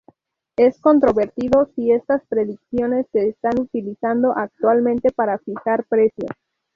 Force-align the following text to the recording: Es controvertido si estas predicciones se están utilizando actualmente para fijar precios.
Es 0.57 0.79
controvertido 0.79 1.69
si 1.75 1.91
estas 1.91 2.23
predicciones 2.27 3.05
se 3.11 3.29
están 3.29 3.59
utilizando 3.59 4.33
actualmente 4.35 5.11
para 5.11 5.37
fijar 5.37 5.83
precios. 5.85 6.31